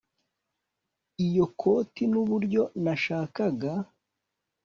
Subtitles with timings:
[1.25, 3.71] iyo koti nuburyo nashakaga